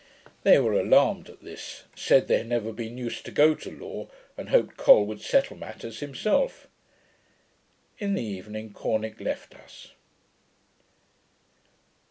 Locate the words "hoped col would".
4.49-5.21